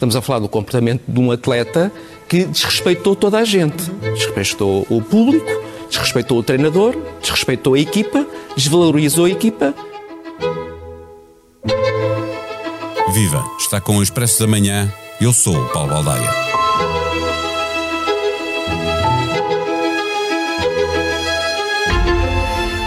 Estamos 0.00 0.16
a 0.16 0.22
falar 0.22 0.38
do 0.38 0.48
comportamento 0.48 1.02
de 1.06 1.20
um 1.20 1.30
atleta 1.30 1.92
que 2.26 2.46
desrespeitou 2.46 3.14
toda 3.14 3.36
a 3.36 3.44
gente. 3.44 3.82
Desrespeitou 4.14 4.86
o 4.88 5.02
público, 5.02 5.46
desrespeitou 5.90 6.38
o 6.38 6.42
treinador, 6.42 6.96
desrespeitou 7.20 7.74
a 7.74 7.78
equipa, 7.78 8.26
desvalorizou 8.56 9.26
a 9.26 9.30
equipa. 9.30 9.74
Viva! 13.12 13.44
Está 13.58 13.78
com 13.78 13.98
o 13.98 14.02
Expresso 14.02 14.40
da 14.40 14.46
Manhã. 14.46 14.90
Eu 15.20 15.34
sou 15.34 15.54
o 15.54 15.68
Paulo 15.68 15.90
Baldaia. 15.90 16.30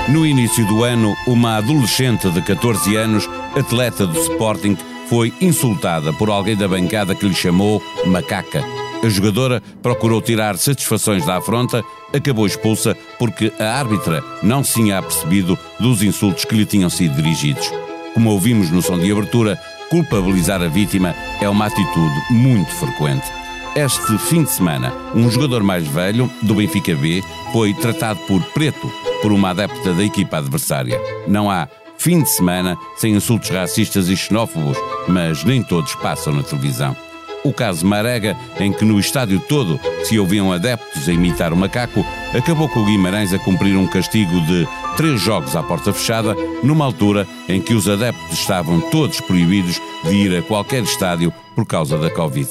No 0.09 0.25
início 0.25 0.66
do 0.66 0.84
ano, 0.84 1.16
uma 1.27 1.57
adolescente 1.57 2.27
de 2.32 2.41
14 2.41 2.95
anos, 2.95 3.30
atleta 3.55 4.07
do 4.07 4.20
Sporting, 4.20 4.75
foi 5.14 5.32
insultada 5.39 6.11
por 6.11 6.27
alguém 6.27 6.55
da 6.55 6.68
bancada 6.68 7.14
que 7.14 7.27
lhe 7.27 7.36
chamou 7.36 7.79
macaca. 8.04 8.66
A 9.04 9.07
jogadora 9.07 9.61
procurou 9.79 10.19
tirar 10.19 10.57
satisfações 10.57 11.24
da 11.24 11.38
afronta, 11.38 11.83
acabou 12.11 12.47
expulsa 12.47 12.97
porque 13.19 13.54
a 13.60 13.78
árbitra 13.78 14.24
não 14.41 14.64
se 14.64 14.74
tinha 14.74 14.97
apercebido 14.97 15.55
dos 15.79 16.02
insultos 16.02 16.46
que 16.46 16.55
lhe 16.55 16.65
tinham 16.65 16.89
sido 16.89 17.15
dirigidos. 17.15 17.71
Como 18.15 18.32
ouvimos 18.32 18.71
no 18.71 18.82
som 18.82 18.97
de 18.97 19.11
abertura, 19.11 19.55
culpabilizar 19.88 20.64
a 20.64 20.68
vítima 20.68 21.14
é 21.39 21.47
uma 21.47 21.68
atitude 21.68 22.16
muito 22.32 22.71
frequente. 22.71 23.27
Este 23.75 24.18
fim 24.18 24.43
de 24.43 24.50
semana, 24.50 24.91
um 25.14 25.30
jogador 25.30 25.61
mais 25.61 25.86
velho, 25.86 26.27
do 26.41 26.55
Benfica 26.55 26.96
B, 26.96 27.24
foi 27.52 27.71
tratado 27.75 28.19
por 28.21 28.41
preto 28.46 28.91
por 29.21 29.32
uma 29.32 29.52
adepta 29.52 29.93
da 29.93 30.04
equipa 30.04 30.38
adversária. 30.38 31.00
Não 31.27 31.52
há 31.52 31.68
fim 31.97 32.22
de 32.22 32.30
semana 32.30 32.78
sem 32.97 33.14
insultos 33.14 33.50
racistas 33.50 34.09
e 34.09 34.16
xenófobos, 34.16 34.78
mas 35.08 35.44
nem 35.44 35.64
todos 35.64 35.95
passam 35.95 36.33
na 36.33 36.44
televisão. 36.44 36.95
O 37.44 37.52
caso 37.52 37.86
Marega, 37.86 38.38
em 38.59 38.72
que 38.72 38.86
no 38.86 39.00
estádio 39.00 39.39
todo 39.39 39.80
se 40.06 40.17
ouviam 40.17 40.53
adeptos 40.53 41.09
a 41.09 41.11
imitar 41.11 41.52
o 41.52 41.58
macaco, 41.58 42.05
acabou 42.33 42.69
com 42.69 42.80
o 42.80 42.86
Guimarães 42.86 43.33
a 43.33 43.39
cumprir 43.39 43.75
um 43.75 43.86
castigo 43.86 44.39
de 44.41 44.66
três 44.95 45.19
jogos 45.19 45.55
à 45.55 45.61
porta 45.61 45.91
fechada, 45.91 46.36
numa 46.64 46.86
altura 46.86 47.27
em 47.49 47.61
que 47.61 47.73
os 47.73 47.89
adeptos 47.89 48.39
estavam 48.39 48.80
todos 48.89 49.19
proibidos 49.19 49.81
de 50.05 50.14
ir 50.14 50.38
a 50.38 50.41
qualquer 50.41 50.83
estádio 50.83 51.33
por 51.53 51.66
causa 51.66 51.97
da 51.97 52.09
Covid. 52.09 52.49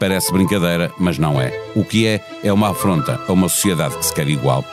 Parece 0.00 0.32
brincadeira, 0.32 0.90
mas 0.98 1.18
não 1.18 1.40
é. 1.40 1.52
O 1.76 1.84
que 1.84 2.06
é, 2.06 2.24
é 2.42 2.52
uma 2.52 2.70
afronta 2.70 3.20
a 3.28 3.32
uma 3.32 3.48
sociedade 3.48 3.96
que 3.98 4.06
se 4.06 4.14
quer 4.14 4.28
igual. 4.28 4.64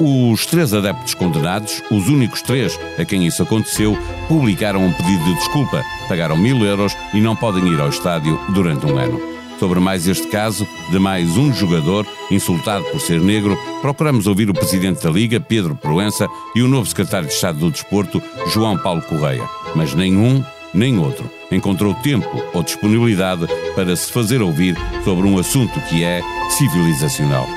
Os 0.00 0.46
três 0.46 0.72
adeptos 0.72 1.12
condenados, 1.14 1.82
os 1.90 2.08
únicos 2.08 2.40
três 2.40 2.78
a 2.96 3.04
quem 3.04 3.26
isso 3.26 3.42
aconteceu, 3.42 3.98
publicaram 4.28 4.84
um 4.84 4.92
pedido 4.92 5.24
de 5.24 5.34
desculpa, 5.34 5.84
pagaram 6.08 6.36
mil 6.36 6.64
euros 6.64 6.96
e 7.12 7.20
não 7.20 7.34
podem 7.34 7.66
ir 7.66 7.80
ao 7.80 7.88
estádio 7.88 8.38
durante 8.50 8.86
um 8.86 8.96
ano. 8.96 9.20
Sobre 9.58 9.80
mais 9.80 10.06
este 10.06 10.28
caso, 10.28 10.68
de 10.92 11.00
mais 11.00 11.36
um 11.36 11.52
jogador 11.52 12.06
insultado 12.30 12.84
por 12.92 13.00
ser 13.00 13.20
negro, 13.20 13.58
procuramos 13.82 14.28
ouvir 14.28 14.48
o 14.48 14.54
presidente 14.54 15.02
da 15.02 15.10
Liga, 15.10 15.40
Pedro 15.40 15.74
Proença, 15.74 16.28
e 16.54 16.62
o 16.62 16.68
novo 16.68 16.88
secretário 16.88 17.26
de 17.26 17.34
Estado 17.34 17.58
do 17.58 17.70
Desporto, 17.70 18.22
João 18.52 18.78
Paulo 18.78 19.02
Correia. 19.02 19.42
Mas 19.74 19.94
nenhum, 19.94 20.44
nem 20.72 20.96
outro, 20.96 21.28
encontrou 21.50 21.92
tempo 21.92 22.30
ou 22.54 22.62
disponibilidade 22.62 23.48
para 23.74 23.96
se 23.96 24.12
fazer 24.12 24.40
ouvir 24.40 24.76
sobre 25.04 25.26
um 25.26 25.36
assunto 25.38 25.80
que 25.88 26.04
é 26.04 26.22
civilizacional. 26.50 27.48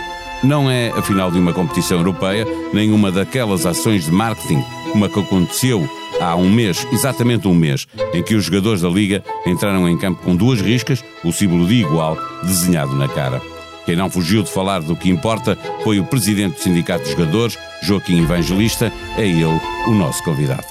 Não 0.44 0.70
é 0.70 0.90
a 0.90 1.02
final 1.04 1.30
de 1.30 1.38
uma 1.38 1.54
competição 1.54 1.98
europeia, 1.98 2.48
nem 2.74 2.92
uma 2.92 3.12
daquelas 3.12 3.66
ações 3.66 4.06
de 4.06 4.12
marketing 4.12 4.64
como 4.92 5.06
a 5.06 5.10
que 5.10 5.20
aconteceu 5.20 5.88
há 6.20 6.36
um 6.36 6.50
mês, 6.50 6.86
exatamente 6.92 7.48
um 7.48 7.54
mês, 7.54 7.88
em 8.14 8.24
que 8.24 8.36
os 8.36 8.46
jogadores 8.46 8.82
da 8.82 8.90
Liga 8.90 9.24
entraram 9.46 9.88
em 9.88 9.98
campo 9.98 10.24
com 10.24 10.36
duas 10.36 10.60
riscas, 10.60 11.04
o 11.24 11.32
símbolo 11.32 11.68
de 11.68 11.76
igual 11.76 12.18
desenhado 12.44 12.96
na 12.96 13.08
cara. 13.08 13.42
Quem 13.86 13.96
não 13.96 14.10
fugiu 14.10 14.44
de 14.44 14.52
falar 14.52 14.82
do 14.82 14.96
que 14.96 15.10
importa 15.10 15.58
foi 15.84 16.00
o 16.00 16.06
presidente 16.06 16.56
do 16.56 16.62
Sindicato 16.62 17.04
de 17.04 17.12
Jogadores, 17.12 17.58
Joaquim 17.84 18.22
Evangelista, 18.22 18.92
é 19.18 19.28
ele 19.28 19.46
o 19.46 19.92
nosso 19.92 20.24
convidado. 20.24 20.66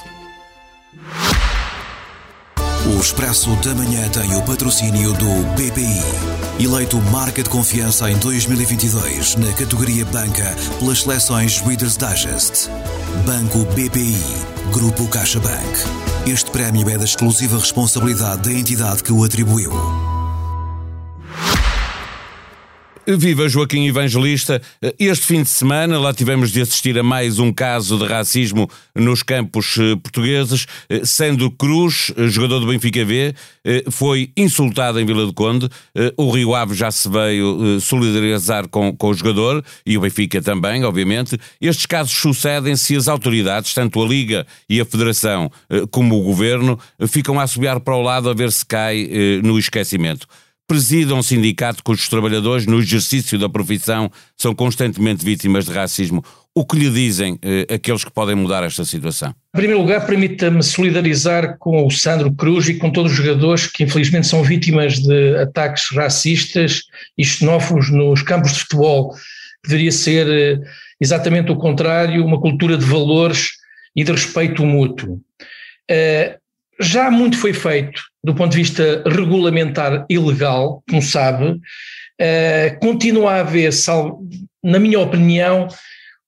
O 2.85 2.99
Expresso 2.99 3.55
da 3.57 3.73
Manhã 3.73 4.09
tem 4.09 4.35
o 4.35 4.41
patrocínio 4.43 5.13
do 5.13 5.43
BPI. 5.55 6.40
Eleito 6.63 7.01
marca 7.11 7.41
de 7.41 7.49
confiança 7.49 8.07
em 8.11 8.15
2022 8.19 9.35
na 9.35 9.51
categoria 9.51 10.05
Banca 10.05 10.55
pelas 10.77 11.01
seleções 11.01 11.59
Reader's 11.59 11.97
Digest. 11.97 12.69
Banco 13.25 13.65
BPI. 13.73 14.15
Grupo 14.71 15.07
CaixaBank. 15.07 15.57
Este 16.27 16.51
prémio 16.51 16.87
é 16.87 16.99
da 16.99 17.03
exclusiva 17.05 17.57
responsabilidade 17.57 18.47
da 18.47 18.53
entidade 18.53 19.01
que 19.01 19.11
o 19.11 19.23
atribuiu. 19.23 20.10
Viva 23.07 23.49
Joaquim 23.49 23.87
Evangelista. 23.87 24.61
Este 24.99 25.25
fim 25.25 25.41
de 25.41 25.49
semana 25.49 25.99
lá 25.99 26.13
tivemos 26.13 26.51
de 26.51 26.61
assistir 26.61 26.97
a 26.99 27.03
mais 27.03 27.39
um 27.39 27.51
caso 27.51 27.97
de 27.97 28.05
racismo 28.05 28.69
nos 28.95 29.23
campos 29.23 29.77
eh, 29.79 29.95
portugueses. 29.95 30.67
Eh, 30.87 31.01
Sandro 31.03 31.49
Cruz, 31.49 32.13
eh, 32.15 32.27
jogador 32.27 32.59
do 32.59 32.67
Benfica 32.67 33.03
B, 33.03 33.33
foi 33.91 34.31
insultado 34.35 34.99
em 34.99 35.05
Vila 35.05 35.23
do 35.23 35.33
Conde. 35.33 35.69
O 36.17 36.31
Rio 36.31 36.55
Ave 36.55 36.73
já 36.73 36.89
se 36.89 37.07
veio 37.07 37.79
solidarizar 37.79 38.67
com, 38.67 38.95
com 38.95 39.09
o 39.09 39.13
jogador 39.13 39.63
e 39.85 39.95
o 39.95 40.01
Benfica 40.01 40.41
também, 40.41 40.83
obviamente. 40.83 41.37
Estes 41.59 41.85
casos 41.85 42.11
sucedem-se 42.11 42.95
as 42.95 43.07
autoridades, 43.07 43.71
tanto 43.75 44.01
a 44.01 44.07
Liga 44.07 44.47
e 44.67 44.81
a 44.81 44.85
Federação 44.85 45.51
como 45.91 46.19
o 46.19 46.23
Governo, 46.23 46.79
ficam 47.07 47.39
a 47.39 47.43
assobiar 47.43 47.79
para 47.81 47.95
o 47.95 48.01
lado 48.01 48.31
a 48.31 48.33
ver 48.33 48.51
se 48.51 48.65
cai 48.65 49.07
no 49.43 49.59
esquecimento 49.59 50.25
presida 50.71 51.13
um 51.13 51.21
sindicato 51.21 51.83
cujos 51.83 52.07
trabalhadores, 52.07 52.65
no 52.65 52.79
exercício 52.79 53.37
da 53.37 53.49
profissão, 53.49 54.09
são 54.37 54.55
constantemente 54.55 55.25
vítimas 55.25 55.65
de 55.65 55.73
racismo. 55.73 56.23
O 56.55 56.65
que 56.65 56.77
lhe 56.77 56.89
dizem 56.89 57.37
eh, 57.41 57.67
aqueles 57.73 58.05
que 58.05 58.11
podem 58.11 58.35
mudar 58.35 58.63
esta 58.63 58.85
situação? 58.85 59.35
Em 59.53 59.57
primeiro 59.57 59.81
lugar, 59.81 60.05
permita-me 60.05 60.63
solidarizar 60.63 61.57
com 61.57 61.85
o 61.85 61.91
Sandro 61.91 62.31
Cruz 62.31 62.69
e 62.69 62.75
com 62.75 62.89
todos 62.89 63.11
os 63.11 63.17
jogadores 63.17 63.67
que 63.67 63.83
infelizmente 63.83 64.27
são 64.27 64.41
vítimas 64.43 64.99
de 64.99 65.35
ataques 65.39 65.89
racistas 65.93 66.83
e 67.17 67.25
xenófobos 67.25 67.91
nos 67.91 68.21
campos 68.21 68.53
de 68.53 68.59
futebol. 68.59 69.13
Deveria 69.65 69.91
ser 69.91 70.25
eh, 70.29 70.61
exatamente 71.01 71.51
o 71.51 71.57
contrário, 71.57 72.25
uma 72.25 72.39
cultura 72.39 72.77
de 72.77 72.85
valores 72.85 73.49
e 73.93 74.05
de 74.05 74.11
respeito 74.13 74.65
mútuo. 74.65 75.19
Eh, 75.89 76.37
já 76.81 77.09
muito 77.11 77.37
foi 77.37 77.53
feito 77.53 78.01
do 78.23 78.35
ponto 78.35 78.51
de 78.51 78.57
vista 78.57 79.03
regulamentar 79.05 80.05
e 80.09 80.17
legal, 80.17 80.83
como 80.89 81.01
sabe, 81.01 81.51
uh, 81.51 82.79
continua 82.79 83.33
a 83.33 83.39
haver, 83.39 83.71
na 84.63 84.79
minha 84.79 84.99
opinião, 84.99 85.67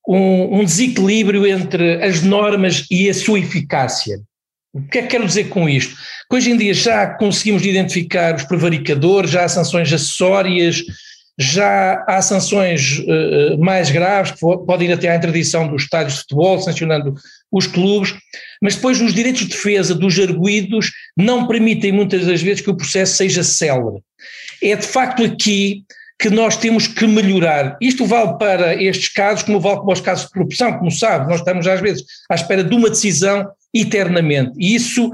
um, 0.07 0.59
um, 0.59 0.63
desequilíbrio 0.63 1.45
entre 1.45 2.03
as 2.03 2.23
normas 2.23 2.85
e 2.89 3.09
a 3.09 3.13
sua 3.13 3.39
eficácia. 3.39 4.19
O 4.73 4.81
que 4.81 4.97
é 4.97 5.01
que 5.03 5.09
quero 5.09 5.25
dizer 5.25 5.45
com 5.45 5.69
isto? 5.69 5.95
Que 6.29 6.35
hoje 6.35 6.51
em 6.51 6.57
dia 6.57 6.73
já 6.73 7.05
conseguimos 7.05 7.63
identificar 7.63 8.35
os 8.35 8.43
prevaricadores, 8.43 9.29
já 9.29 9.43
há 9.45 9.49
sanções 9.49 9.93
acessórias, 9.93 10.83
já 11.37 12.03
há 12.07 12.21
sanções 12.21 12.99
uh, 12.99 13.57
mais 13.59 13.91
graves, 13.91 14.31
que 14.31 14.39
podem 14.39 14.89
ir 14.89 14.93
até 14.93 15.09
à 15.09 15.15
interdição 15.15 15.67
dos 15.67 15.83
estádios 15.83 16.15
de 16.15 16.19
futebol, 16.21 16.59
sancionando 16.59 17.15
os 17.53 17.67
clubes, 17.67 18.13
mas 18.61 18.75
depois 18.75 18.99
os 18.99 19.13
direitos 19.13 19.43
de 19.43 19.49
defesa 19.49 19.93
dos 19.93 20.19
arguídos 20.19 20.91
não 21.15 21.47
permitem 21.47 21.91
muitas 21.91 22.25
das 22.25 22.41
vezes 22.41 22.61
que 22.61 22.69
o 22.69 22.75
processo 22.75 23.15
seja 23.15 23.43
célere. 23.43 24.01
É 24.61 24.75
de 24.75 24.87
facto 24.87 25.23
aqui 25.23 25.83
que 26.19 26.29
nós 26.29 26.57
temos 26.57 26.87
que 26.87 27.05
melhorar. 27.05 27.77
Isto 27.81 28.05
vale 28.05 28.37
para 28.37 28.81
estes 28.81 29.09
casos, 29.09 29.43
como 29.43 29.59
vale 29.59 29.81
para 29.81 29.93
os 29.93 30.01
casos 30.01 30.25
de 30.25 30.31
corrupção, 30.31 30.77
como 30.79 30.91
sabe, 30.91 31.29
nós 31.29 31.39
estamos 31.39 31.67
às 31.67 31.79
vezes 31.79 32.03
à 32.29 32.35
espera 32.35 32.63
de 32.63 32.73
uma 32.73 32.89
decisão 32.89 33.47
eternamente. 33.73 34.53
E 34.57 34.73
isso 34.73 35.11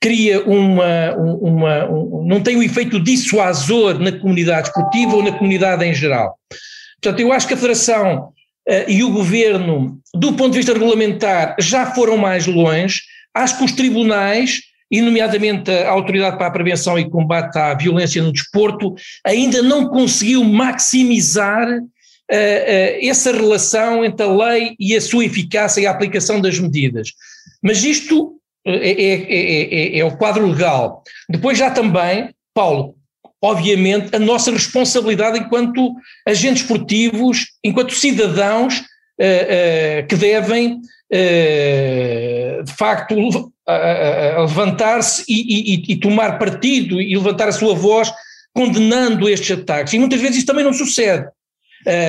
cria 0.00 0.42
uma, 0.44 1.14
uma, 1.16 1.90
um, 1.90 2.24
não 2.26 2.40
tem 2.40 2.56
o 2.56 2.60
um 2.60 2.62
efeito 2.62 3.02
dissuasor 3.02 3.98
na 3.98 4.12
comunidade 4.12 4.68
esportiva 4.68 5.16
ou 5.16 5.22
na 5.22 5.32
comunidade 5.32 5.84
em 5.84 5.94
geral. 5.94 6.38
Portanto, 7.00 7.20
eu 7.20 7.32
acho 7.32 7.46
que 7.48 7.54
a 7.54 7.56
Federação 7.56 8.32
e 8.88 9.02
o 9.02 9.10
Governo, 9.10 9.98
do 10.14 10.32
ponto 10.34 10.52
de 10.52 10.58
vista 10.58 10.72
regulamentar, 10.72 11.56
já 11.58 11.92
foram 11.92 12.16
mais 12.16 12.46
longe. 12.46 13.02
Acho 13.34 13.58
que 13.58 13.64
os 13.64 13.72
tribunais, 13.72 14.60
e 14.90 15.00
nomeadamente 15.00 15.70
a 15.70 15.90
Autoridade 15.90 16.36
para 16.36 16.48
a 16.48 16.50
Prevenção 16.50 16.98
e 16.98 17.08
Combate 17.08 17.56
à 17.56 17.74
Violência 17.74 18.22
no 18.22 18.32
Desporto, 18.32 18.94
ainda 19.24 19.62
não 19.62 19.88
conseguiu 19.88 20.42
maximizar 20.44 21.68
uh, 21.68 21.82
uh, 21.82 23.08
essa 23.08 23.32
relação 23.32 24.04
entre 24.04 24.24
a 24.24 24.32
lei 24.32 24.74
e 24.78 24.96
a 24.96 25.00
sua 25.00 25.24
eficácia 25.24 25.80
e 25.80 25.86
a 25.86 25.90
aplicação 25.90 26.40
das 26.40 26.58
medidas. 26.58 27.12
Mas 27.62 27.84
isto 27.84 28.40
é, 28.66 28.90
é, 28.90 29.96
é, 29.96 29.98
é, 29.98 30.04
o 30.04 30.16
quadro 30.16 30.46
legal. 30.46 31.02
Depois 31.28 31.56
já 31.56 31.70
também, 31.70 32.34
Paulo, 32.54 32.94
obviamente, 33.42 34.14
a 34.14 34.18
nossa 34.18 34.50
responsabilidade 34.50 35.38
enquanto 35.38 35.94
agentes 36.26 36.62
esportivos, 36.62 37.46
enquanto 37.64 37.94
cidadãos 37.94 38.78
uh, 38.78 38.82
uh, 38.82 40.06
que 40.06 40.16
devem, 40.16 40.74
uh, 40.74 42.62
de 42.62 42.72
facto, 42.72 43.14
levantar-se 44.38 45.24
e, 45.28 45.74
e, 45.74 45.92
e, 45.92 45.96
tomar 45.96 46.38
partido 46.38 47.00
e 47.00 47.14
levantar 47.14 47.48
a 47.48 47.52
sua 47.52 47.72
voz 47.72 48.12
condenando 48.52 49.28
estes 49.28 49.56
ataques, 49.56 49.92
e 49.92 49.98
muitas 49.98 50.20
vezes 50.20 50.38
isso 50.38 50.46
também 50.46 50.64
não 50.64 50.72
sucede. 50.72 51.28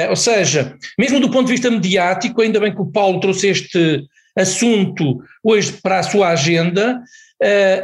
Ou 0.09 0.15
seja, 0.15 0.75
mesmo 0.97 1.19
do 1.19 1.29
ponto 1.29 1.45
de 1.45 1.51
vista 1.51 1.69
mediático, 1.69 2.41
ainda 2.41 2.59
bem 2.59 2.73
que 2.73 2.81
o 2.81 2.91
Paulo 2.91 3.19
trouxe 3.19 3.47
este 3.47 4.03
assunto 4.35 5.21
hoje 5.43 5.73
para 5.83 5.99
a 5.99 6.03
sua 6.03 6.29
agenda, 6.29 6.99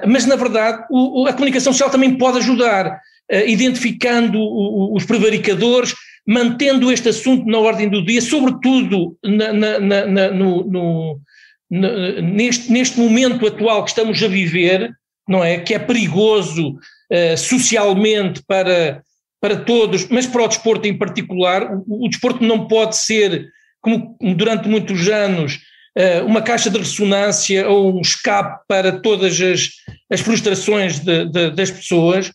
mas 0.07 0.25
na 0.25 0.35
verdade 0.35 0.85
a 1.27 1.33
comunicação 1.33 1.71
social 1.71 1.91
também 1.91 2.17
pode 2.17 2.39
ajudar, 2.39 2.99
identificando 3.29 4.39
o, 4.39 4.95
os 4.95 5.05
prevaricadores, 5.05 5.93
mantendo 6.25 6.91
este 6.91 7.09
assunto 7.09 7.45
na 7.45 7.57
ordem 7.57 7.89
do 7.89 8.03
dia, 8.05 8.21
sobretudo 8.21 9.17
na, 9.23 9.53
na, 9.53 9.79
na, 9.79 10.31
no, 10.31 10.63
no, 10.63 11.19
neste, 11.69 12.71
neste 12.71 12.99
momento 12.99 13.45
atual 13.45 13.83
que 13.83 13.89
estamos 13.89 14.21
a 14.21 14.27
viver, 14.27 14.91
não 15.27 15.43
é? 15.43 15.59
Que 15.59 15.73
é 15.73 15.79
perigoso 15.79 16.77
socialmente 17.37 18.41
para 18.45 19.01
para 19.39 19.55
todos, 19.57 20.07
mas 20.07 20.25
para 20.25 20.43
o 20.43 20.47
desporto 20.47 20.87
em 20.87 20.97
particular, 20.97 21.71
o, 21.87 22.05
o 22.05 22.09
desporto 22.09 22.43
não 22.43 22.67
pode 22.67 22.97
ser, 22.97 23.47
como 23.81 24.17
durante 24.35 24.67
muitos 24.67 25.07
anos, 25.07 25.59
uh, 25.97 26.25
uma 26.25 26.41
caixa 26.41 26.69
de 26.69 26.77
ressonância 26.77 27.67
ou 27.69 27.97
um 27.97 28.01
escape 28.01 28.63
para 28.67 28.99
todas 28.99 29.39
as, 29.39 29.69
as 30.11 30.21
frustrações 30.21 30.99
de, 30.99 31.25
de, 31.25 31.51
das 31.51 31.69
pessoas. 31.69 32.31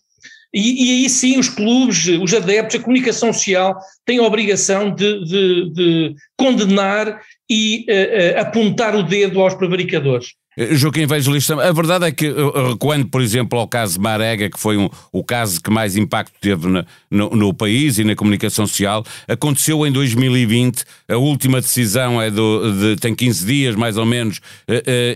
E, 0.54 0.84
e, 0.84 0.90
aí 0.90 1.08
sim 1.08 1.38
os 1.38 1.48
clubes, 1.48 2.06
os 2.06 2.34
adeptos, 2.34 2.78
a 2.78 2.82
comunicação 2.82 3.32
social 3.32 3.78
têm 4.04 4.18
a 4.18 4.22
obrigação 4.22 4.94
de, 4.94 5.24
de, 5.24 5.70
de 5.70 6.14
condenar 6.36 7.20
e 7.48 7.86
uh, 7.88 8.36
uh, 8.36 8.40
apontar 8.40 8.94
o 8.94 9.02
dedo 9.02 9.40
aos 9.40 9.54
prevaricadores. 9.54 10.34
Eh, 10.56 10.74
Joaquim 10.74 11.02
Evangelista, 11.02 11.54
a 11.54 11.72
verdade 11.72 12.06
é 12.06 12.12
que, 12.12 12.32
quando, 12.78 13.06
por 13.06 13.20
exemplo, 13.20 13.58
ao 13.58 13.66
caso 13.66 14.00
Marega, 14.00 14.50
que 14.50 14.58
foi 14.58 14.76
um, 14.76 14.88
o 15.10 15.24
caso 15.24 15.60
que 15.60 15.70
mais 15.70 15.96
impacto 15.96 16.32
teve 16.40 16.68
na, 16.68 16.84
no, 17.10 17.30
no, 17.30 17.54
país 17.54 17.98
e 17.98 18.04
na 18.04 18.14
comunicação 18.14 18.66
social, 18.66 19.04
aconteceu 19.26 19.86
em 19.86 19.92
2020, 19.92 20.84
a 21.08 21.16
última 21.16 21.60
decisão 21.60 22.20
é 22.20 22.30
do, 22.30 22.72
de, 22.72 22.96
tem 22.96 23.14
15 23.14 23.46
dias, 23.46 23.76
mais 23.76 23.96
ou 23.96 24.04
menos, 24.04 24.40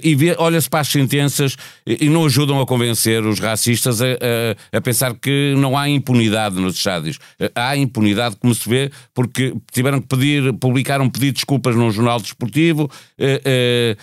e 0.03 0.17
olha-se 0.39 0.69
para 0.69 0.81
as 0.81 0.89
sentenças 0.89 1.57
e 1.87 2.09
não 2.09 2.25
ajudam 2.25 2.61
a 2.61 2.67
convencer 2.67 3.25
os 3.25 3.39
racistas 3.39 4.01
a, 4.01 4.07
a, 4.07 4.79
a, 4.79 4.81
pensar 4.81 5.15
que 5.15 5.55
não 5.57 5.77
há 5.77 5.89
impunidade 5.89 6.57
nos 6.57 6.77
estádios. 6.77 7.19
Há 7.55 7.77
impunidade, 7.77 8.37
como 8.37 8.55
se 8.55 8.69
vê, 8.69 8.91
porque 9.15 9.55
tiveram 9.73 10.01
que 10.01 10.09
pedir, 10.09 10.53
publicar 10.55 11.01
um 11.01 11.09
pedido 11.09 11.27
de 11.27 11.33
desculpas 11.33 11.75
num 11.75 11.91
jornal 11.91 12.21
desportivo. 12.21 12.91
Uh, 13.19 13.97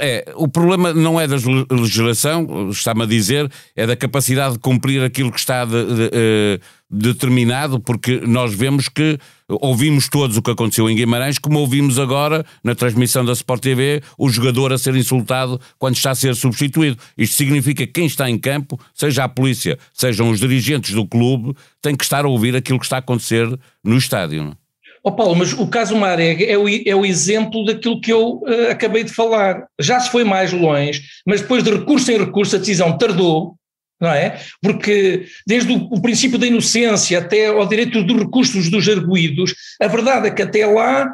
é, 0.00 0.32
o 0.36 0.48
problema 0.48 0.73
problema 0.76 0.92
não 0.92 1.20
é 1.20 1.26
da 1.26 1.36
legislação, 1.70 2.70
está-me 2.70 3.02
a 3.02 3.06
dizer, 3.06 3.50
é 3.74 3.86
da 3.86 3.96
capacidade 3.96 4.54
de 4.54 4.58
cumprir 4.58 5.02
aquilo 5.02 5.30
que 5.30 5.38
está 5.38 5.64
de, 5.64 5.72
de, 5.72 6.04
uh, 6.04 6.60
determinado, 6.90 7.80
porque 7.80 8.20
nós 8.26 8.54
vemos 8.54 8.88
que 8.88 9.18
ouvimos 9.48 10.08
todos 10.08 10.36
o 10.36 10.42
que 10.42 10.50
aconteceu 10.50 10.88
em 10.88 10.96
Guimarães, 10.96 11.38
como 11.38 11.58
ouvimos 11.58 11.98
agora 11.98 12.44
na 12.62 12.74
transmissão 12.74 13.24
da 13.24 13.32
Sport 13.32 13.62
TV 13.62 14.02
o 14.18 14.28
jogador 14.28 14.72
a 14.72 14.78
ser 14.78 14.94
insultado 14.96 15.60
quando 15.78 15.96
está 15.96 16.10
a 16.10 16.14
ser 16.14 16.34
substituído. 16.34 16.96
Isto 17.16 17.36
significa 17.36 17.86
que 17.86 17.92
quem 17.92 18.06
está 18.06 18.28
em 18.28 18.38
campo, 18.38 18.78
seja 18.94 19.24
a 19.24 19.28
polícia, 19.28 19.78
sejam 19.92 20.30
os 20.30 20.40
dirigentes 20.40 20.94
do 20.94 21.06
clube, 21.06 21.54
tem 21.80 21.94
que 21.94 22.04
estar 22.04 22.24
a 22.24 22.28
ouvir 22.28 22.56
aquilo 22.56 22.78
que 22.78 22.86
está 22.86 22.96
a 22.96 23.00
acontecer 23.00 23.46
no 23.82 23.96
estádio. 23.96 24.44
Não? 24.44 24.63
Oh 25.06 25.12
Paulo, 25.12 25.36
mas 25.36 25.52
o 25.52 25.66
caso 25.66 25.94
Marega 25.94 26.42
é 26.42 26.56
o, 26.56 26.66
é 26.66 26.96
o 26.96 27.04
exemplo 27.04 27.62
daquilo 27.66 28.00
que 28.00 28.10
eu 28.10 28.42
uh, 28.42 28.70
acabei 28.70 29.04
de 29.04 29.12
falar. 29.12 29.66
Já 29.78 30.00
se 30.00 30.10
foi 30.10 30.24
mais 30.24 30.50
longe, 30.50 31.02
mas 31.26 31.42
depois 31.42 31.62
de 31.62 31.70
recurso 31.70 32.10
em 32.10 32.16
recurso 32.16 32.56
a 32.56 32.58
decisão 32.58 32.96
tardou, 32.96 33.54
não 34.00 34.08
é? 34.10 34.40
Porque 34.62 35.26
desde 35.46 35.70
o, 35.70 35.76
o 35.90 36.00
princípio 36.00 36.38
da 36.38 36.46
inocência 36.46 37.18
até 37.18 37.48
ao 37.48 37.68
direito 37.68 38.02
dos 38.02 38.18
recursos 38.18 38.70
dos 38.70 38.88
arguídos, 38.88 39.54
a 39.78 39.86
verdade 39.88 40.28
é 40.28 40.30
que 40.30 40.40
até 40.40 40.66
lá 40.66 41.04
uh, 41.04 41.08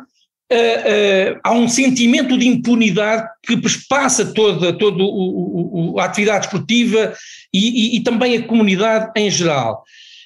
uh, 0.55 1.41
há 1.43 1.53
um 1.53 1.69
sentimento 1.69 2.39
de 2.39 2.47
impunidade 2.47 3.27
que 3.45 3.61
passa 3.89 4.33
toda, 4.33 4.73
toda 4.73 5.03
o, 5.03 5.95
o, 5.95 5.99
a 5.99 6.05
atividade 6.05 6.47
esportiva 6.47 7.13
e, 7.53 7.97
e, 7.97 7.97
e 7.97 8.03
também 8.05 8.37
a 8.37 8.47
comunidade 8.47 9.11
em 9.17 9.29
geral. 9.29 9.83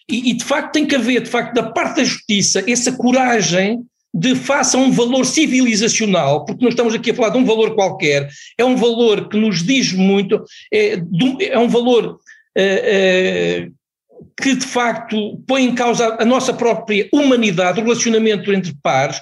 E, 0.08 0.30
e, 0.30 0.34
de 0.34 0.44
facto 0.44 0.72
tem 0.72 0.86
que 0.86 0.94
haver, 0.94 1.22
de 1.22 1.30
facto, 1.30 1.54
da 1.54 1.62
parte 1.62 1.96
da 1.96 2.04
justiça, 2.04 2.62
essa 2.70 2.92
coragem 2.92 3.84
de 4.14 4.36
faça 4.36 4.78
um 4.78 4.92
valor 4.92 5.26
civilizacional, 5.26 6.44
porque 6.44 6.62
não 6.62 6.68
estamos 6.68 6.94
aqui 6.94 7.10
a 7.10 7.14
falar 7.14 7.30
de 7.30 7.38
um 7.38 7.44
valor 7.44 7.74
qualquer, 7.74 8.28
é 8.56 8.64
um 8.64 8.76
valor 8.76 9.28
que 9.28 9.36
nos 9.36 9.62
diz 9.64 9.92
muito, 9.92 10.44
é, 10.72 11.00
é 11.40 11.58
um 11.58 11.68
valor 11.68 12.20
é, 12.56 13.66
é, 13.66 13.68
que 14.40 14.54
de 14.54 14.64
facto 14.64 15.42
põe 15.48 15.64
em 15.64 15.74
causa 15.74 16.16
a 16.20 16.24
nossa 16.24 16.54
própria 16.54 17.08
humanidade, 17.12 17.80
o 17.80 17.82
relacionamento 17.82 18.52
entre 18.52 18.72
pares, 18.80 19.20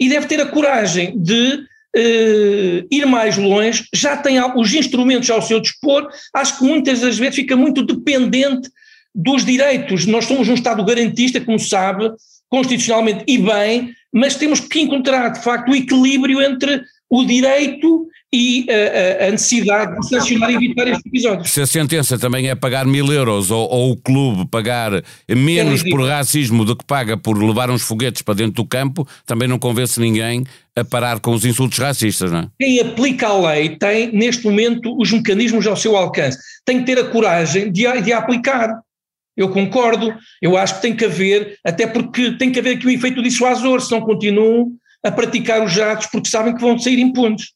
e 0.00 0.08
deve 0.08 0.26
ter 0.26 0.40
a 0.40 0.46
coragem 0.46 1.16
de 1.16 1.70
Uh, 1.94 2.88
ir 2.90 3.04
mais 3.04 3.36
longe, 3.36 3.84
já 3.92 4.16
tem 4.16 4.40
os 4.56 4.72
instrumentos 4.72 5.28
ao 5.28 5.42
seu 5.42 5.60
dispor, 5.60 6.08
acho 6.32 6.58
que 6.58 6.64
muitas 6.64 7.00
das 7.02 7.18
vezes 7.18 7.34
fica 7.34 7.54
muito 7.54 7.84
dependente 7.84 8.70
dos 9.14 9.44
direitos. 9.44 10.06
Nós 10.06 10.24
somos 10.24 10.48
um 10.48 10.54
Estado 10.54 10.84
garantista, 10.84 11.40
como 11.40 11.58
sabe, 11.58 12.10
constitucionalmente 12.48 13.24
e 13.26 13.38
bem, 13.38 13.92
mas 14.12 14.36
temos 14.36 14.60
que 14.60 14.80
encontrar, 14.80 15.30
de 15.30 15.42
facto, 15.42 15.70
o 15.70 15.74
equilíbrio 15.74 16.40
entre 16.42 16.82
o 17.08 17.24
direito 17.24 18.08
e 18.34 18.66
a, 18.70 19.26
a, 19.26 19.30
necessidade 19.30 20.00
de 20.00 20.08
sancionar 20.08 20.50
e 20.50 20.54
evitar 20.54 20.88
estes 20.88 21.04
episódios. 21.04 21.50
Se 21.50 21.60
a 21.60 21.66
sentença 21.66 22.18
também 22.18 22.48
é 22.48 22.54
pagar 22.54 22.86
mil 22.86 23.12
euros 23.12 23.50
ou, 23.50 23.68
ou 23.70 23.92
o 23.92 23.96
clube 23.96 24.48
pagar 24.48 25.02
menos 25.28 25.84
é 25.84 25.90
por 25.90 26.02
racismo 26.08 26.64
do 26.64 26.74
que 26.74 26.84
paga 26.86 27.18
por 27.18 27.36
levar 27.36 27.70
uns 27.70 27.82
foguetes 27.82 28.22
para 28.22 28.32
dentro 28.32 28.54
do 28.54 28.66
campo, 28.66 29.06
também 29.26 29.46
não 29.46 29.58
convence 29.58 30.00
ninguém 30.00 30.44
a 30.74 30.82
parar 30.82 31.20
com 31.20 31.32
os 31.32 31.44
insultos 31.44 31.78
racistas, 31.78 32.32
não 32.32 32.38
é? 32.38 32.48
Quem 32.58 32.80
aplica 32.80 33.28
a 33.28 33.52
lei 33.52 33.76
tem, 33.76 34.10
neste 34.10 34.44
momento, 34.44 34.98
os 34.98 35.12
mecanismos 35.12 35.66
ao 35.66 35.76
seu 35.76 35.94
alcance. 35.94 36.38
Tem 36.64 36.78
que 36.78 36.86
ter 36.86 36.98
a 36.98 37.04
coragem 37.04 37.70
de 37.70 37.82
de 38.00 38.12
a 38.12 38.18
aplicar. 38.18 38.80
Eu 39.36 39.48
concordo, 39.48 40.14
eu 40.40 40.56
acho 40.56 40.76
que 40.76 40.82
tem 40.82 40.94
que 40.94 41.04
haver, 41.04 41.58
até 41.64 41.86
porque 41.86 42.32
tem 42.32 42.52
que 42.52 42.58
haver 42.58 42.76
aqui 42.76 42.86
o 42.86 42.90
efeito 42.90 43.22
dissuasor, 43.22 43.80
se 43.80 43.90
não 43.90 44.00
continuam 44.00 44.72
a 45.04 45.10
praticar 45.10 45.64
os 45.64 45.76
atos 45.78 46.06
porque 46.06 46.28
sabem 46.28 46.54
que 46.54 46.60
vão 46.60 46.78
sair 46.78 46.98
impunes. 46.98 47.52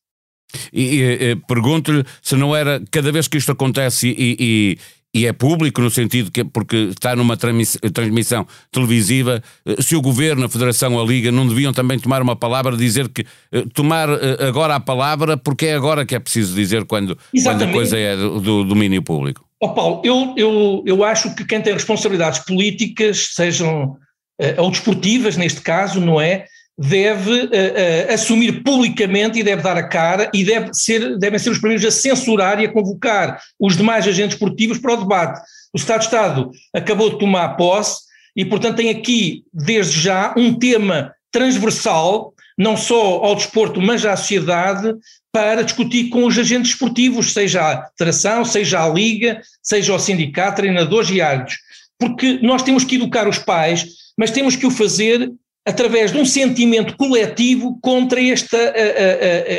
E, 0.72 1.02
e 1.02 1.36
pergunto-lhe 1.36 2.04
se 2.22 2.36
não 2.36 2.54
era, 2.54 2.82
cada 2.90 3.10
vez 3.12 3.28
que 3.28 3.36
isto 3.36 3.52
acontece 3.52 4.08
e, 4.08 4.36
e, 4.38 4.78
e, 5.14 5.26
é 5.26 5.32
público, 5.32 5.80
no 5.80 5.90
sentido 5.90 6.30
que, 6.30 6.44
porque 6.44 6.76
está 6.90 7.16
numa 7.16 7.36
transmissão 7.36 8.46
televisiva, 8.70 9.42
se 9.80 9.96
o 9.96 10.00
Governo, 10.00 10.46
a 10.46 10.48
Federação, 10.48 10.98
a 11.00 11.04
Liga 11.04 11.32
não 11.32 11.46
deviam 11.46 11.72
também 11.72 11.98
tomar 11.98 12.22
uma 12.22 12.36
palavra, 12.36 12.76
dizer 12.76 13.08
que 13.08 13.26
eh, 13.52 13.64
tomar 13.74 14.08
eh, 14.08 14.46
agora 14.46 14.76
a 14.76 14.80
palavra, 14.80 15.36
porque 15.36 15.66
é 15.66 15.74
agora 15.74 16.06
que 16.06 16.14
é 16.14 16.18
preciso 16.18 16.54
dizer 16.54 16.84
quando, 16.84 17.18
quando 17.42 17.62
a 17.62 17.72
coisa 17.72 17.98
é 17.98 18.16
do, 18.16 18.40
do 18.40 18.64
domínio 18.64 19.02
público. 19.02 19.45
Oh 19.60 19.70
Paulo, 19.70 20.02
eu, 20.04 20.34
eu, 20.36 20.82
eu 20.86 21.04
acho 21.04 21.34
que 21.34 21.44
quem 21.44 21.62
tem 21.62 21.72
responsabilidades 21.72 22.40
políticas, 22.40 23.30
sejam 23.34 23.96
uh, 24.40 24.62
ou 24.62 24.70
desportivas 24.70 25.36
neste 25.36 25.62
caso, 25.62 26.00
não 26.00 26.20
é? 26.20 26.44
Deve 26.78 27.30
uh, 27.30 27.46
uh, 27.46 28.12
assumir 28.12 28.62
publicamente 28.62 29.38
e 29.38 29.42
deve 29.42 29.62
dar 29.62 29.78
a 29.78 29.88
cara 29.88 30.30
e 30.34 30.44
deve 30.44 30.74
ser, 30.74 31.18
devem 31.18 31.38
ser 31.38 31.50
os 31.50 31.58
primeiros 31.58 31.86
a 31.86 31.90
censurar 31.90 32.60
e 32.60 32.66
a 32.66 32.72
convocar 32.72 33.40
os 33.58 33.78
demais 33.78 34.06
agentes 34.06 34.34
esportivos 34.34 34.78
para 34.78 34.92
o 34.92 34.96
debate. 34.98 35.40
O 35.72 35.78
Estado 35.78 36.00
de 36.00 36.04
Estado 36.04 36.50
acabou 36.74 37.10
de 37.10 37.18
tomar 37.18 37.56
posse 37.56 38.02
e, 38.36 38.44
portanto, 38.44 38.76
tem 38.76 38.90
aqui, 38.90 39.42
desde 39.52 39.98
já, 39.98 40.34
um 40.36 40.52
tema 40.52 41.14
transversal, 41.32 42.34
não 42.56 42.76
só 42.76 43.24
ao 43.24 43.34
desporto, 43.34 43.80
mas 43.80 44.04
à 44.04 44.16
sociedade, 44.16 44.94
para 45.32 45.62
discutir 45.62 46.08
com 46.08 46.24
os 46.24 46.38
agentes 46.38 46.72
esportivos, 46.72 47.32
seja 47.32 47.60
a 47.60 47.88
federação, 47.90 48.44
seja 48.44 48.82
a 48.82 48.88
liga, 48.88 49.40
seja 49.62 49.94
o 49.94 49.98
sindicato, 49.98 50.56
treinadores 50.56 51.10
e 51.10 51.20
árbitros. 51.20 51.58
Porque 51.98 52.38
nós 52.42 52.62
temos 52.62 52.84
que 52.84 52.96
educar 52.96 53.28
os 53.28 53.38
pais, 53.38 53.86
mas 54.18 54.30
temos 54.30 54.56
que 54.56 54.66
o 54.66 54.70
fazer 54.70 55.30
através 55.66 56.12
de 56.12 56.18
um 56.18 56.24
sentimento 56.24 56.96
coletivo 56.96 57.76
contra 57.82 58.22
esta, 58.22 58.56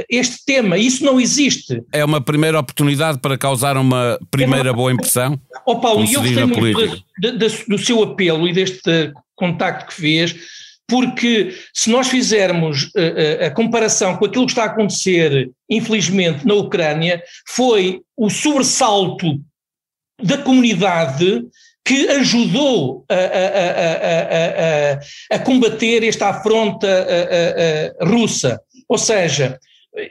este 0.10 0.46
tema. 0.46 0.78
Isso 0.78 1.04
não 1.04 1.20
existe. 1.20 1.84
É 1.92 2.04
uma 2.06 2.22
primeira 2.22 2.58
oportunidade 2.58 3.20
para 3.20 3.38
causar 3.38 3.76
uma 3.76 4.18
primeira 4.32 4.70
é 4.70 4.72
uma... 4.72 4.78
boa 4.78 4.92
impressão? 4.92 5.38
Ó 5.66 5.74
oh, 5.74 5.80
Paulo, 5.82 6.06
eu 6.10 6.22
gostei 6.22 6.46
muito 6.46 7.04
de, 7.20 7.66
do 7.68 7.78
seu 7.78 8.02
apelo 8.02 8.48
e 8.48 8.54
deste 8.54 9.12
contacto 9.36 9.88
que 9.88 9.94
fez, 9.94 10.36
porque 10.88 11.54
se 11.74 11.90
nós 11.90 12.08
fizermos 12.08 12.90
a, 12.96 13.00
eh, 13.00 13.38
eh, 13.42 13.46
a, 13.48 13.52
comparação 13.52 14.16
com 14.16 14.26
aquilo 14.26 14.46
que 14.46 14.52
está 14.54 14.64
a 14.64 14.68
acontecer, 14.68 15.52
infelizmente, 15.70 16.46
na 16.46 16.54
Ucrânia, 16.54 17.22
foi 17.48 18.02
o 18.16 18.30
sobressalto 18.30 19.40
da 20.22 20.38
comunidade 20.38 21.46
que 21.86 22.08
ajudou 22.10 23.06
a, 23.10 23.16
a, 25.34 25.36
a 25.36 25.40
combater 25.40 26.04
esta 26.04 26.30
afronta 26.30 26.88
russa. 28.02 28.60
Ou 28.90 28.98
seja, 28.98 29.58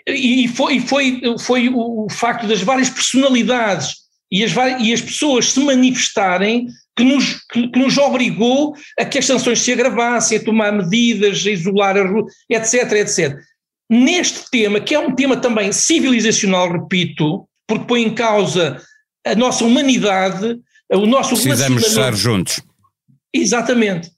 e 0.07 0.49
foi, 0.49 0.81
foi, 0.81 1.21
foi 1.39 1.69
o 1.69 2.07
facto 2.11 2.47
das 2.47 2.63
várias 2.63 2.89
personalidades 2.89 3.95
e 4.31 4.43
as, 4.43 4.53
e 4.81 4.93
as 4.93 5.01
pessoas 5.01 5.53
se 5.53 5.61
manifestarem 5.61 6.69
que 6.97 7.05
nos, 7.05 7.35
que, 7.53 7.69
que, 7.69 7.79
nos 7.79 7.99
obrigou 7.99 8.75
a 8.99 9.05
que 9.05 9.19
as 9.19 9.27
sanções 9.27 9.61
se 9.61 9.73
agravassem, 9.73 10.39
a 10.39 10.45
tomar 10.45 10.73
medidas, 10.73 11.47
a 11.47 11.51
isolar, 11.51 11.97
a, 11.97 12.03
etc, 12.49 12.93
etc. 12.93 13.39
Neste 13.89 14.51
tema, 14.51 14.81
que 14.81 14.95
é 14.95 14.99
um 14.99 15.15
tema 15.15 15.37
também 15.37 15.71
civilizacional, 15.73 16.73
repito, 16.73 17.47
porque 17.67 17.87
põe 17.87 18.03
em 18.03 18.15
causa 18.15 18.81
a 19.25 19.35
nossa 19.35 19.65
humanidade, 19.65 20.59
o 20.91 21.07
nosso 21.07 21.31
Precisamos 21.31 21.87
estar 21.87 22.15
juntos. 22.15 22.61
Exatamente. 23.33 24.11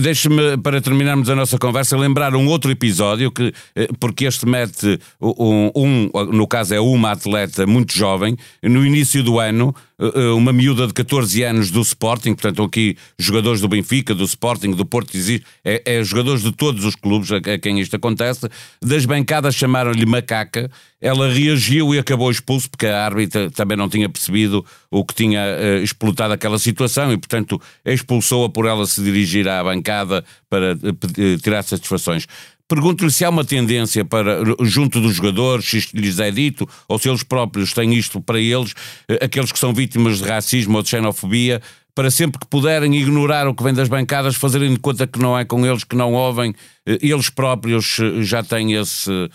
Deixe-me, 0.00 0.56
para 0.58 0.80
terminarmos 0.80 1.28
a 1.28 1.34
nossa 1.34 1.58
conversa, 1.58 1.96
lembrar 1.96 2.36
um 2.36 2.46
outro 2.46 2.70
episódio, 2.70 3.32
que, 3.32 3.52
eh, 3.74 3.88
porque 3.98 4.26
este 4.26 4.46
mete, 4.46 5.00
um, 5.20 5.72
um, 5.74 6.10
no 6.26 6.46
caso 6.46 6.72
é 6.72 6.80
uma 6.80 7.10
atleta 7.10 7.66
muito 7.66 7.92
jovem, 7.92 8.36
no 8.62 8.86
início 8.86 9.24
do 9.24 9.40
ano, 9.40 9.74
eh, 9.98 10.12
eh, 10.14 10.28
uma 10.28 10.52
miúda 10.52 10.86
de 10.86 10.92
14 10.92 11.42
anos 11.42 11.72
do 11.72 11.80
Sporting, 11.80 12.34
portanto 12.34 12.62
aqui 12.62 12.96
jogadores 13.18 13.60
do 13.60 13.66
Benfica, 13.66 14.14
do 14.14 14.22
Sporting, 14.22 14.70
do 14.70 14.86
Porto, 14.86 15.16
é, 15.64 15.82
é 15.84 16.04
jogadores 16.04 16.42
de 16.42 16.52
todos 16.52 16.84
os 16.84 16.94
clubes 16.94 17.32
a 17.32 17.40
quem 17.58 17.80
isto 17.80 17.96
acontece, 17.96 18.48
das 18.80 19.04
bancadas 19.04 19.56
chamaram-lhe 19.56 20.06
macaca, 20.06 20.70
ela 21.02 21.28
reagiu 21.28 21.92
e 21.92 21.98
acabou 21.98 22.30
expulso 22.30 22.70
porque 22.70 22.86
a 22.86 23.04
árbitra 23.04 23.50
também 23.50 23.76
não 23.76 23.88
tinha 23.88 24.08
percebido 24.08 24.64
o 24.88 25.04
que 25.04 25.12
tinha 25.12 25.40
uh, 25.40 25.82
explotado 25.82 26.32
aquela 26.32 26.60
situação 26.60 27.12
e 27.12 27.18
portanto 27.18 27.60
expulsou-a 27.84 28.48
por 28.48 28.66
ela 28.66 28.86
se 28.86 29.02
dirigir 29.02 29.48
à 29.48 29.62
bancada 29.64 30.24
para 30.48 30.74
uh, 30.74 31.38
tirar 31.42 31.64
satisfações. 31.64 32.26
Pergunto-lhe 32.68 33.10
se 33.10 33.24
há 33.24 33.28
uma 33.28 33.44
tendência 33.44 34.04
para, 34.04 34.38
junto 34.60 35.00
dos 35.00 35.16
jogadores, 35.16 35.68
se 35.68 35.78
isto 35.78 35.96
lhes 35.96 36.18
é 36.20 36.30
dito, 36.30 36.66
ou 36.88 36.98
se 36.98 37.08
eles 37.08 37.22
próprios 37.22 37.74
têm 37.74 37.92
isto 37.92 38.18
para 38.18 38.40
eles, 38.40 38.72
aqueles 39.20 39.52
que 39.52 39.58
são 39.58 39.74
vítimas 39.74 40.18
de 40.18 40.24
racismo 40.24 40.78
ou 40.78 40.82
de 40.82 40.88
xenofobia, 40.88 41.60
para 41.94 42.10
sempre 42.10 42.38
que 42.40 42.46
puderem 42.46 42.96
ignorar 42.96 43.46
o 43.46 43.54
que 43.54 43.62
vem 43.62 43.74
das 43.74 43.88
bancadas, 43.88 44.36
fazerem 44.36 44.72
de 44.72 44.78
conta 44.78 45.06
que 45.06 45.18
não 45.18 45.38
é 45.38 45.44
com 45.44 45.66
eles 45.66 45.84
que 45.84 45.94
não 45.94 46.14
ouvem, 46.14 46.54
eles 46.86 47.28
próprios 47.28 47.98
já 48.20 48.42
têm 48.42 48.72
esse, 48.72 49.28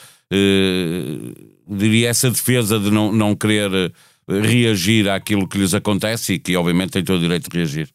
diria, 1.67 2.09
essa 2.09 2.29
defesa 2.29 2.79
de 2.79 2.91
não, 2.91 3.11
não 3.11 3.35
querer 3.35 3.91
reagir 4.27 5.09
àquilo 5.09 5.47
que 5.47 5.57
lhes 5.57 5.73
acontece 5.73 6.33
e 6.33 6.39
que, 6.39 6.55
obviamente, 6.55 6.91
têm 6.91 7.03
todo 7.03 7.17
o 7.17 7.21
direito 7.21 7.49
de 7.49 7.57
reagir. 7.57 7.89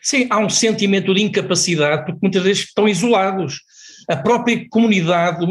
Sim, 0.00 0.26
há 0.30 0.38
um 0.38 0.48
sentimento 0.48 1.12
de 1.12 1.22
incapacidade, 1.22 2.04
porque 2.04 2.20
muitas 2.22 2.42
vezes 2.42 2.64
estão 2.64 2.88
isolados 2.88 3.60
a 4.08 4.16
própria 4.16 4.66
comunidade, 4.68 5.46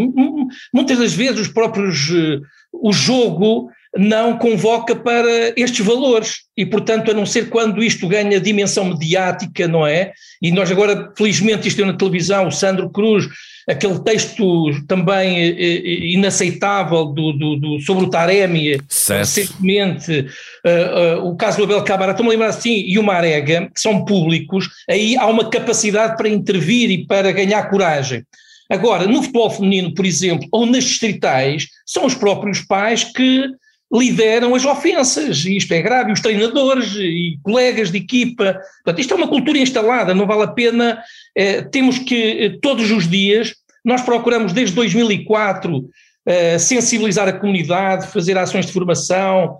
muitas 0.74 1.00
das 1.00 1.14
vezes 1.14 1.42
os 1.42 1.48
próprios, 1.48 2.10
eh, 2.12 2.40
o 2.74 2.92
jogo 2.92 3.70
não 3.98 4.38
convoca 4.38 4.96
para 4.96 5.54
estes 5.58 5.86
valores 5.86 6.44
e, 6.56 6.66
portanto, 6.66 7.12
a 7.12 7.14
não 7.14 7.26
ser 7.26 7.50
quando 7.50 7.84
isto 7.84 8.08
ganha 8.08 8.40
dimensão 8.40 8.86
mediática, 8.86 9.68
não 9.68 9.86
é? 9.86 10.14
E 10.42 10.52
nós 10.52 10.72
agora, 10.72 11.12
felizmente, 11.18 11.68
isto 11.68 11.82
é 11.82 11.86
na 11.86 11.94
televisão, 11.94 12.48
o 12.48 12.52
Sandro 12.52 12.90
Cruz, 12.90 13.28
aquele 13.68 14.00
texto 14.00 14.72
também 14.88 15.40
eh, 15.40 15.56
eh, 15.60 16.14
inaceitável 16.14 17.06
do, 17.06 17.34
do, 17.34 17.56
do 17.58 17.80
sobre 17.82 18.06
o 18.06 18.10
Taremi, 18.10 18.78
recentemente, 19.10 20.28
uh, 20.66 21.20
uh, 21.20 21.30
o 21.30 21.36
caso 21.36 21.58
do 21.58 21.64
Abel 21.64 21.84
Cabara, 21.84 22.12
estou-me 22.12 22.30
a 22.30 22.34
lembrar 22.34 22.50
assim, 22.50 22.84
e 22.88 22.98
o 22.98 23.04
Marega, 23.04 23.70
que 23.74 23.80
são 23.80 24.06
públicos, 24.06 24.70
aí 24.90 25.16
há 25.16 25.26
uma 25.28 25.50
capacidade 25.50 26.18
para 26.18 26.30
intervir 26.30 26.90
e 26.90 27.06
para 27.06 27.32
ganhar 27.32 27.70
coragem. 27.70 28.24
Agora, 28.70 29.06
no 29.06 29.22
futebol 29.22 29.50
feminino, 29.50 29.94
por 29.94 30.06
exemplo, 30.06 30.48
ou 30.52 30.66
nas 30.66 30.86
distritais, 30.86 31.68
são 31.86 32.06
os 32.06 32.16
próprios 32.16 32.62
pais 32.62 33.04
que 33.04 33.44
lideram 33.94 34.56
as 34.56 34.64
ofensas, 34.64 35.44
e 35.46 35.58
isto 35.58 35.74
é 35.74 35.82
grave, 35.82 36.14
os 36.14 36.22
treinadores 36.22 36.96
e 36.96 37.38
colegas 37.44 37.92
de 37.92 37.98
equipa. 37.98 38.58
Portanto, 38.84 39.00
isto 39.00 39.14
é 39.14 39.18
uma 39.18 39.28
cultura 39.28 39.58
instalada, 39.58 40.14
não 40.14 40.26
vale 40.26 40.44
a 40.44 40.48
pena. 40.48 41.02
Eh, 41.36 41.64
temos 41.64 42.00
que, 42.00 42.16
eh, 42.16 42.58
todos 42.62 42.90
os 42.90 43.08
dias, 43.08 43.54
nós 43.84 44.02
procuramos 44.02 44.54
desde 44.54 44.76
2004 44.76 45.90
eh, 46.26 46.58
sensibilizar 46.58 47.28
a 47.28 47.34
comunidade, 47.34 48.08
fazer 48.08 48.38
ações 48.38 48.66
de 48.66 48.72
formação, 48.72 49.58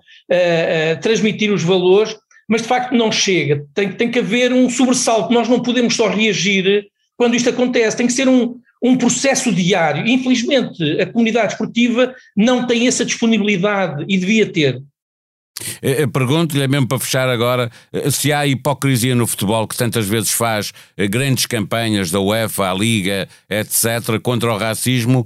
transmitir 1.02 1.52
os 1.52 1.62
valores, 1.62 2.16
mas 2.48 2.62
de 2.62 2.68
facto 2.70 2.94
não 2.94 3.12
chega. 3.12 3.66
Tem, 3.74 3.92
tem 3.92 4.10
que 4.10 4.20
haver 4.20 4.54
um 4.54 4.70
sobressalto. 4.70 5.34
Nós 5.34 5.50
não 5.50 5.62
podemos 5.62 5.94
só 5.94 6.08
reagir 6.08 6.88
quando 7.18 7.36
isto 7.36 7.50
acontece, 7.50 7.98
tem 7.98 8.08
que 8.08 8.14
ser 8.14 8.30
um, 8.30 8.56
um 8.82 8.98
processo 8.98 9.52
diário. 9.52 10.08
Infelizmente, 10.08 10.84
a 11.00 11.06
comunidade 11.06 11.54
esportiva 11.54 12.16
não 12.36 12.66
tem 12.66 12.88
essa 12.88 13.06
disponibilidade 13.06 14.06
e 14.08 14.18
devia 14.18 14.52
ter. 14.52 14.82
Eh, 15.82 16.04
eh, 16.04 16.08
pergunto-lhe, 16.08 16.68
mesmo 16.68 16.88
para 16.88 17.00
fechar 17.00 17.30
agora, 17.30 17.70
eh, 17.92 18.10
se 18.10 18.32
há 18.34 18.46
hipocrisia 18.46 19.16
no 19.16 19.28
futebol 19.28 19.68
que 19.68 19.78
tantas 19.78 20.08
vezes 20.08 20.32
faz 20.32 20.74
grandes 21.10 21.46
campanhas 21.46 22.12
da 22.12 22.20
UEFA, 22.20 22.72
a 22.72 22.74
Liga, 22.74 23.28
etc., 23.50 24.20
contra 24.22 24.52
o 24.52 24.58
racismo, 24.58 25.26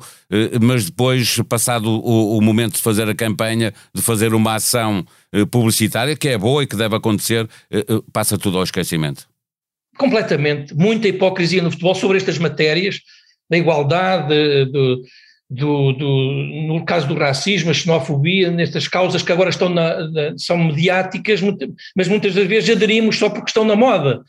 mas 0.61 0.85
depois, 0.85 1.39
passado 1.47 1.89
o, 1.89 2.37
o 2.37 2.41
momento 2.41 2.75
de 2.75 2.81
fazer 2.81 3.07
a 3.07 3.15
campanha, 3.15 3.73
de 3.93 4.01
fazer 4.01 4.33
uma 4.33 4.55
ação 4.55 5.05
publicitária, 5.51 6.15
que 6.15 6.29
é 6.29 6.37
boa 6.37 6.63
e 6.63 6.67
que 6.67 6.75
deve 6.75 6.95
acontecer, 6.95 7.47
passa 8.11 8.37
tudo 8.37 8.57
ao 8.57 8.63
esquecimento. 8.63 9.27
Completamente. 9.97 10.73
Muita 10.75 11.07
hipocrisia 11.07 11.61
no 11.61 11.71
futebol 11.71 11.95
sobre 11.95 12.17
estas 12.17 12.37
matérias 12.37 12.99
da 13.49 13.57
igualdade, 13.57 14.65
do, 14.65 15.01
do, 15.49 15.93
do, 15.93 16.31
no 16.67 16.85
caso 16.85 17.07
do 17.07 17.15
racismo, 17.15 17.69
a 17.69 17.73
xenofobia, 17.73 18.49
nestas 18.49 18.87
causas 18.87 19.21
que 19.21 19.31
agora 19.31 19.49
estão 19.49 19.69
na, 19.69 20.09
na, 20.09 20.37
são 20.37 20.57
mediáticas, 20.57 21.41
mas 21.95 22.07
muitas 22.07 22.33
das 22.33 22.47
vezes 22.47 22.75
aderimos 22.75 23.17
só 23.17 23.29
porque 23.29 23.49
estão 23.49 23.63
na 23.63 23.75
moda. 23.75 24.21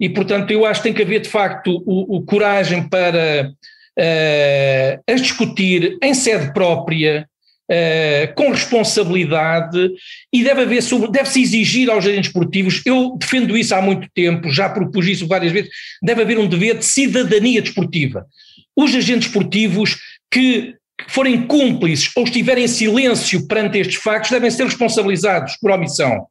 E, 0.00 0.08
portanto, 0.08 0.50
eu 0.50 0.64
acho 0.64 0.80
que 0.80 0.88
tem 0.88 0.94
que 0.94 1.02
haver, 1.02 1.20
de 1.20 1.28
facto, 1.28 1.82
o, 1.86 2.16
o 2.16 2.22
coragem 2.22 2.88
para 2.88 3.52
uh, 3.98 5.12
as 5.12 5.20
discutir 5.20 5.96
em 6.02 6.14
sede 6.14 6.52
própria, 6.52 7.28
uh, 7.70 8.34
com 8.34 8.50
responsabilidade, 8.50 9.90
e 10.32 10.42
deve 10.42 10.62
haver, 10.62 10.82
deve-se 11.10 11.42
exigir 11.42 11.90
aos 11.90 12.04
agentes 12.04 12.28
esportivos, 12.28 12.82
eu 12.84 13.16
defendo 13.18 13.56
isso 13.56 13.74
há 13.74 13.82
muito 13.82 14.08
tempo, 14.14 14.50
já 14.50 14.68
propus 14.68 15.06
isso 15.06 15.26
várias 15.26 15.52
vezes, 15.52 15.70
deve 16.02 16.22
haver 16.22 16.38
um 16.38 16.48
dever 16.48 16.78
de 16.78 16.84
cidadania 16.84 17.62
desportiva 17.62 18.26
os 18.76 18.94
agentes 18.94 19.28
esportivos 19.28 19.98
que 20.30 20.74
forem 21.08 21.46
cúmplices 21.46 22.10
ou 22.16 22.24
estiverem 22.24 22.64
em 22.64 22.68
silêncio 22.68 23.46
perante 23.46 23.78
estes 23.78 23.96
factos 23.96 24.30
devem 24.30 24.50
ser 24.50 24.64
responsabilizados 24.64 25.56
por 25.60 25.70
omissão. 25.70 26.26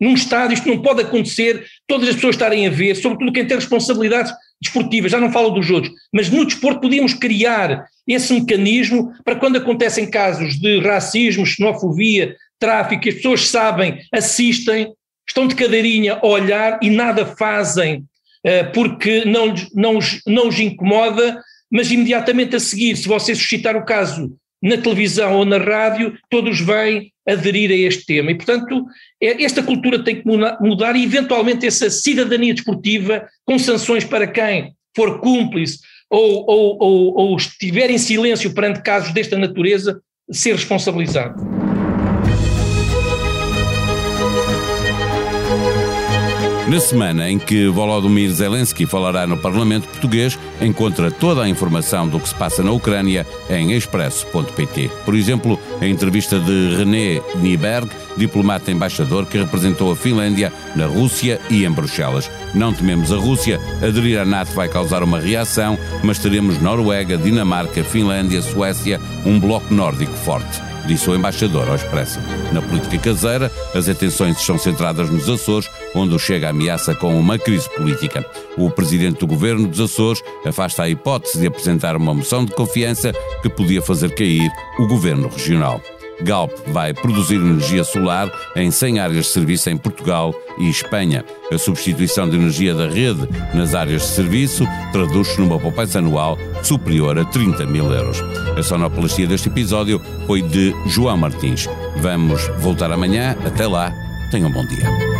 Num 0.00 0.14
estádio 0.14 0.54
isto 0.54 0.68
não 0.68 0.82
pode 0.82 1.02
acontecer, 1.02 1.64
todas 1.86 2.08
as 2.08 2.14
pessoas 2.16 2.34
estarem 2.34 2.66
a 2.66 2.70
ver, 2.70 2.96
sobretudo 2.96 3.32
quem 3.32 3.46
tem 3.46 3.56
responsabilidades 3.56 4.32
desportivas, 4.62 5.10
já 5.10 5.20
não 5.20 5.32
falo 5.32 5.50
dos 5.50 5.68
outros, 5.70 5.92
mas 6.12 6.30
no 6.30 6.46
desporto 6.46 6.80
podíamos 6.80 7.12
criar 7.12 7.86
esse 8.06 8.32
mecanismo 8.32 9.12
para 9.24 9.36
quando 9.36 9.56
acontecem 9.56 10.10
casos 10.10 10.58
de 10.58 10.80
racismo, 10.80 11.44
xenofobia, 11.44 12.36
tráfico, 12.58 13.08
as 13.08 13.16
pessoas 13.16 13.48
sabem, 13.48 13.98
assistem, 14.12 14.92
estão 15.28 15.46
de 15.46 15.54
cadeirinha 15.54 16.14
a 16.14 16.26
olhar 16.26 16.78
e 16.82 16.90
nada 16.90 17.26
fazem 17.26 18.04
eh, 18.44 18.64
porque 18.64 19.24
não, 19.24 19.54
não, 19.74 19.98
não 20.26 20.48
os 20.48 20.58
incomoda 20.58 21.40
mas 21.72 21.90
imediatamente 21.90 22.54
a 22.54 22.60
seguir, 22.60 22.94
se 22.96 23.08
você 23.08 23.34
suscitar 23.34 23.74
o 23.74 23.84
caso 23.86 24.36
na 24.62 24.76
televisão 24.76 25.38
ou 25.38 25.44
na 25.46 25.56
rádio, 25.56 26.18
todos 26.28 26.60
vêm 26.60 27.10
aderir 27.28 27.70
a 27.70 27.74
este 27.74 28.04
tema. 28.06 28.30
E, 28.30 28.34
portanto, 28.34 28.84
é, 29.20 29.42
esta 29.42 29.62
cultura 29.62 30.02
tem 30.02 30.20
que 30.20 30.26
mudar 30.26 30.96
e, 30.96 31.04
eventualmente, 31.04 31.66
essa 31.66 31.90
cidadania 31.90 32.54
desportiva, 32.54 33.26
com 33.44 33.58
sanções 33.58 34.04
para 34.04 34.26
quem 34.26 34.74
for 34.94 35.20
cúmplice 35.20 35.78
ou, 36.10 36.44
ou, 36.46 36.76
ou, 36.80 37.14
ou 37.16 37.36
estiver 37.36 37.90
em 37.90 37.98
silêncio 37.98 38.52
perante 38.52 38.82
casos 38.82 39.12
desta 39.12 39.38
natureza, 39.38 40.00
ser 40.30 40.52
responsabilizado. 40.52 41.61
Na 46.72 46.80
semana 46.80 47.30
em 47.30 47.38
que 47.38 47.68
Volodymyr 47.68 48.30
Zelensky 48.30 48.86
falará 48.86 49.26
no 49.26 49.36
Parlamento 49.36 49.86
Português, 49.88 50.38
encontra 50.58 51.10
toda 51.10 51.42
a 51.42 51.48
informação 51.50 52.08
do 52.08 52.18
que 52.18 52.30
se 52.30 52.34
passa 52.34 52.62
na 52.62 52.72
Ucrânia 52.72 53.26
em 53.50 53.72
expresso.pt. 53.72 54.90
Por 55.04 55.14
exemplo, 55.14 55.60
a 55.82 55.86
entrevista 55.86 56.40
de 56.40 56.74
René 56.74 57.20
Nyberg, 57.42 57.90
diplomata 58.16 58.70
embaixador 58.70 59.26
que 59.26 59.36
representou 59.36 59.92
a 59.92 59.96
Finlândia 59.96 60.50
na 60.74 60.86
Rússia 60.86 61.38
e 61.50 61.66
em 61.66 61.70
Bruxelas. 61.70 62.30
Não 62.54 62.72
tememos 62.72 63.12
a 63.12 63.18
Rússia, 63.18 63.60
aderir 63.86 64.18
à 64.18 64.24
NATO 64.24 64.54
vai 64.54 64.66
causar 64.66 65.02
uma 65.02 65.20
reação, 65.20 65.78
mas 66.02 66.18
teremos 66.20 66.58
Noruega, 66.58 67.18
Dinamarca, 67.18 67.84
Finlândia, 67.84 68.40
Suécia, 68.40 68.98
um 69.26 69.38
bloco 69.38 69.74
nórdico 69.74 70.14
forte 70.14 70.72
disse 70.86 71.08
o 71.08 71.14
embaixador 71.14 71.68
ao 71.68 71.76
Expresso. 71.76 72.20
Na 72.52 72.60
política 72.60 72.98
caseira, 72.98 73.50
as 73.74 73.88
atenções 73.88 74.38
estão 74.38 74.58
centradas 74.58 75.10
nos 75.10 75.28
Açores, 75.28 75.70
onde 75.94 76.18
chega 76.18 76.48
a 76.48 76.50
ameaça 76.50 76.94
com 76.94 77.18
uma 77.18 77.38
crise 77.38 77.68
política. 77.74 78.24
O 78.56 78.70
presidente 78.70 79.20
do 79.20 79.26
governo 79.26 79.68
dos 79.68 79.80
Açores 79.80 80.22
afasta 80.44 80.82
a 80.82 80.88
hipótese 80.88 81.38
de 81.40 81.46
apresentar 81.46 81.96
uma 81.96 82.14
moção 82.14 82.44
de 82.44 82.52
confiança 82.52 83.12
que 83.42 83.48
podia 83.48 83.82
fazer 83.82 84.14
cair 84.14 84.50
o 84.78 84.86
governo 84.86 85.28
regional. 85.28 85.80
Galp 86.22 86.52
vai 86.68 86.94
produzir 86.94 87.36
energia 87.36 87.84
solar 87.84 88.30
em 88.54 88.70
100 88.70 89.00
áreas 89.00 89.26
de 89.26 89.32
serviço 89.32 89.70
em 89.70 89.76
Portugal 89.76 90.34
e 90.58 90.68
Espanha. 90.68 91.24
A 91.50 91.58
substituição 91.58 92.28
de 92.28 92.36
energia 92.36 92.74
da 92.74 92.88
rede 92.88 93.28
nas 93.54 93.74
áreas 93.74 94.02
de 94.02 94.08
serviço 94.08 94.64
traduz-se 94.92 95.40
numa 95.40 95.58
poupança 95.58 95.98
anual 95.98 96.38
superior 96.62 97.18
a 97.18 97.24
30 97.24 97.66
mil 97.66 97.90
euros. 97.92 98.22
A 98.56 98.62
sonoplastia 98.62 99.26
deste 99.26 99.48
episódio 99.48 100.00
foi 100.26 100.42
de 100.42 100.74
João 100.86 101.16
Martins. 101.16 101.68
Vamos 101.96 102.46
voltar 102.58 102.90
amanhã. 102.92 103.36
Até 103.44 103.66
lá. 103.66 103.92
Tenham 104.30 104.48
um 104.48 104.52
bom 104.52 104.64
dia. 104.66 105.11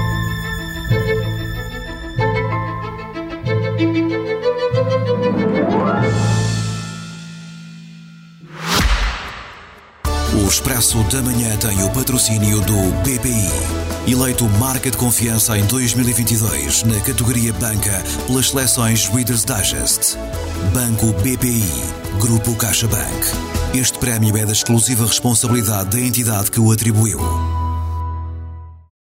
Expresso 10.82 11.04
da 11.16 11.22
Manhã 11.22 11.56
tem 11.58 11.80
o 11.84 11.90
patrocínio 11.90 12.60
do 12.62 12.74
BPI. 13.04 14.10
Eleito 14.10 14.48
marca 14.58 14.90
de 14.90 14.96
confiança 14.96 15.56
em 15.56 15.64
2022 15.66 16.82
na 16.82 16.98
categoria 16.98 17.52
Banca 17.52 18.02
pelas 18.26 18.48
seleções 18.48 19.06
Reader's 19.06 19.44
Digest. 19.44 20.18
Banco 20.74 21.12
BPI. 21.22 21.62
Grupo 22.18 22.56
CaixaBank. 22.56 23.26
Este 23.72 23.96
prémio 23.96 24.36
é 24.36 24.44
da 24.44 24.50
exclusiva 24.50 25.06
responsabilidade 25.06 25.90
da 25.90 26.00
entidade 26.00 26.50
que 26.50 26.58
o 26.58 26.72
atribuiu. 26.72 27.51